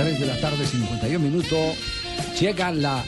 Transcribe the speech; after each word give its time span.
3 0.00 0.18
de 0.18 0.26
la 0.26 0.40
tarde, 0.40 0.66
51 0.66 1.18
minutos. 1.18 1.76
Llega 2.40 2.72
la 2.72 3.04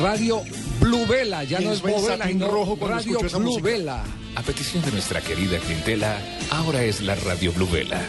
Radio 0.00 0.42
Blue 0.80 1.06
Vela. 1.06 1.44
Ya 1.44 1.60
no 1.60 1.70
es 1.70 1.80
Bovela, 1.80 2.18
satín 2.18 2.32
sino 2.32 2.48
rojo 2.48 2.76
Radio 2.80 3.20
Blue 3.20 3.40
música. 3.42 3.62
Vela. 3.62 4.04
A 4.34 4.42
petición 4.42 4.84
de 4.84 4.90
nuestra 4.90 5.20
querida 5.20 5.58
clientela, 5.58 6.18
ahora 6.50 6.82
es 6.82 7.00
la 7.00 7.14
Radio 7.14 7.52
Blue 7.52 7.68
Vela. 7.70 8.02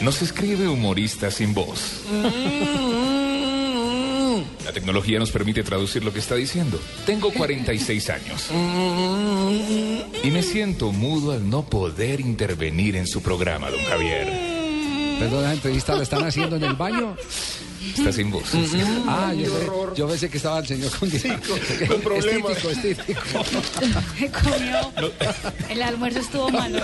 Nos 0.00 0.22
escribe 0.22 0.66
humorista 0.66 1.30
sin 1.30 1.54
voz. 1.54 2.00
La 4.64 4.72
tecnología 4.72 5.20
nos 5.20 5.30
permite 5.30 5.62
traducir 5.62 6.02
lo 6.02 6.12
que 6.12 6.18
está 6.18 6.34
diciendo. 6.34 6.80
Tengo 7.06 7.32
46 7.32 8.10
años. 8.10 8.48
Y 10.24 10.30
me 10.32 10.42
siento 10.42 10.90
mudo 10.90 11.30
al 11.30 11.48
no 11.48 11.64
poder 11.64 12.18
intervenir 12.18 12.96
en 12.96 13.06
su 13.06 13.22
programa, 13.22 13.70
don 13.70 13.84
Javier. 13.84 14.51
Perdón, 15.22 15.42
la 15.44 15.52
entrevista 15.52 15.94
la 15.94 16.02
están 16.02 16.24
haciendo 16.24 16.56
en 16.56 16.64
el 16.64 16.72
baño. 16.74 17.16
Está 17.96 18.12
sin 18.12 18.30
voz. 18.30 18.44
Ah, 19.06 19.32
yo, 19.36 19.46
sé- 19.46 19.70
yo 19.96 20.08
pensé 20.08 20.28
que 20.30 20.36
estaba 20.36 20.58
el 20.60 20.66
señor 20.66 20.90
con, 20.98 21.08
con 21.10 22.00
problemas. 22.02 22.56
Estítico, 22.56 22.70
estítico. 22.70 23.20
Comió. 24.42 25.12
El 25.68 25.82
almuerzo 25.82 26.18
estuvo 26.20 26.48
malo. 26.50 26.80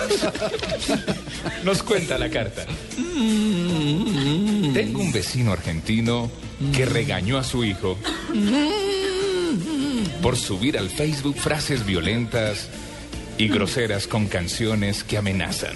Nos 1.63 1.83
cuenta 1.83 2.17
la 2.17 2.29
carta. 2.29 2.65
Tengo 4.73 4.99
un 5.01 5.11
vecino 5.11 5.51
argentino 5.51 6.29
que 6.73 6.85
regañó 6.85 7.37
a 7.37 7.43
su 7.43 7.63
hijo 7.65 7.97
por 10.21 10.37
subir 10.37 10.77
al 10.77 10.89
Facebook 10.89 11.35
frases 11.37 11.85
violentas 11.85 12.67
y 13.39 13.47
groseras 13.47 14.05
con 14.05 14.27
canciones 14.27 15.03
que 15.05 15.17
amenazan. 15.17 15.75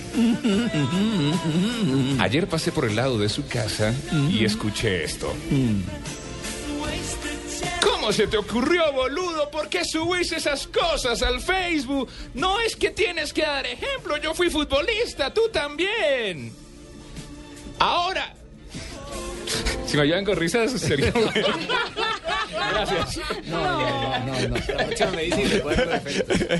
Ayer 2.19 2.45
pasé 2.47 2.73
por 2.73 2.83
el 2.83 2.97
lado 2.97 3.17
de 3.17 3.29
su 3.29 3.47
casa 3.47 3.93
y 4.29 4.43
escuché 4.43 5.05
esto. 5.05 5.33
¿Cómo 7.81 8.11
se 8.11 8.27
te 8.27 8.35
ocurrió, 8.35 8.91
boludo? 8.91 9.49
¿Por 9.49 9.69
qué 9.69 9.85
subís 9.85 10.33
esas 10.33 10.67
cosas 10.67 11.21
al 11.21 11.39
Facebook? 11.39 12.09
No 12.33 12.59
es 12.59 12.75
que 12.75 12.91
tienes 12.91 13.31
que 13.31 13.43
dar 13.43 13.65
ejemplo. 13.65 14.17
Yo 14.17 14.33
fui 14.33 14.49
futbolista, 14.49 15.33
tú 15.33 15.43
también. 15.51 16.51
Ahora. 17.79 18.35
Si 19.85 19.97
me 19.97 20.03
ayudan 20.03 20.25
con 20.25 20.35
risas, 20.37 20.71
sería. 20.71 21.11
Gracias. 22.71 23.19
No, 23.45 23.61
no, 23.61 23.92
no, 24.19 24.47
no. 24.49 24.55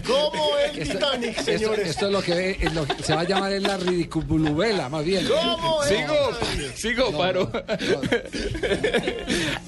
¿Cómo 0.05 0.57
es 0.57 0.77
Esto, 0.77 0.93
Titanic, 0.93 1.39
señores? 1.41 1.89
esto 1.89 2.05
es 2.07 2.11
lo 2.11 2.21
que, 2.21 2.57
es 2.59 2.73
lo 2.73 2.85
que 2.85 3.03
se 3.03 3.13
va 3.15 3.21
a 3.21 3.23
llamar 3.23 3.51
es 3.53 3.63
la 3.63 3.77
ridiculubela, 3.77 4.89
más 4.89 5.03
bien. 5.05 5.25
¿Cómo 5.27 5.83
es 5.83 5.89
Sigo, 5.89 6.29
Titanic? 6.39 6.75
sigo, 6.75 7.17
paro. 7.17 7.51
no. 7.53 8.01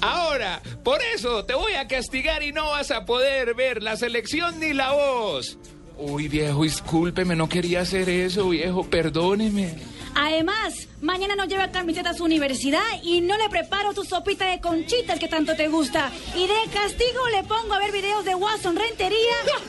Ahora, 0.00 0.60
por 0.82 1.00
eso 1.14 1.44
te 1.44 1.54
voy 1.54 1.72
a 1.74 1.86
castigar 1.88 2.42
y 2.42 2.52
no 2.52 2.70
vas 2.70 2.90
a 2.90 3.04
poder 3.04 3.54
ver 3.54 3.82
la 3.82 3.96
selección 3.96 4.60
ni 4.60 4.72
la 4.72 4.92
voz. 4.92 5.58
Uy, 5.98 6.28
viejo, 6.28 6.62
discúlpeme, 6.64 7.34
no 7.36 7.48
quería 7.48 7.80
hacer 7.80 8.08
eso, 8.10 8.50
viejo, 8.50 8.84
perdóneme. 8.84 9.74
Además, 10.18 10.88
mañana 11.02 11.36
no 11.36 11.44
lleva 11.44 11.70
camiseta 11.70 12.10
a 12.10 12.14
su 12.14 12.24
universidad 12.24 12.80
y 13.02 13.20
no 13.20 13.36
le 13.36 13.50
preparo 13.50 13.92
tu 13.92 14.02
sopita 14.02 14.46
de 14.46 14.62
conchitas 14.62 15.18
que 15.18 15.28
tanto 15.28 15.54
te 15.54 15.68
gusta. 15.68 16.10
Y 16.34 16.46
de 16.46 16.54
castigo 16.72 17.28
le 17.30 17.42
pongo 17.44 17.74
a 17.74 17.78
ver 17.78 17.92
videos 17.92 18.24
de 18.24 18.34
Watson 18.34 18.76
Rentería 18.76 19.18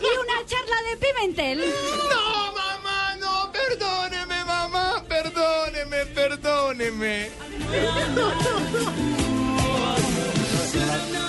y 0.02 0.20
una 0.20 0.46
charla 0.46 0.76
de 0.90 0.98
Pimentel. 1.06 1.60
No, 1.60 2.54
mamá, 2.54 3.16
no, 3.20 3.52
perdóneme, 3.52 4.46
mamá, 4.46 5.04
perdóneme, 5.10 6.06
perdóneme. 6.16 7.30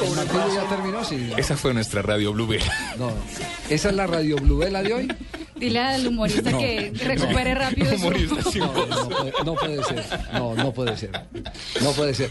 ¿El 0.01 0.11
martillo 0.15 0.55
ya 0.55 0.69
terminó? 0.69 1.05
Sí. 1.05 1.33
Esa 1.37 1.57
fue 1.57 1.75
nuestra 1.75 2.03
radio 2.03 2.33
Blue 2.33 2.47
Bell. 2.47 2.63
No. 2.99 3.13
¿Esa 3.69 3.89
es 3.89 3.95
la 3.97 4.07
radio 4.07 4.37
Bluvela 4.37 4.83
de 4.83 4.95
hoy? 4.95 5.09
Dile 5.59 5.79
al 5.81 6.07
humorista 6.07 6.51
que 6.59 6.93
recupere 7.05 7.55
rápido 7.55 7.91
su... 7.99 8.07
Humorista 8.07 8.51
sin 8.51 8.61
No, 8.61 8.75
no 8.87 9.09
puede, 9.09 9.33
no 9.45 9.55
puede 9.55 9.85
ser. 9.85 10.05
No, 10.33 10.55
no 10.55 10.73
puede 10.73 10.97
ser. 10.97 11.11
No 11.83 11.93
puede 11.93 12.15
ser. 12.15 12.27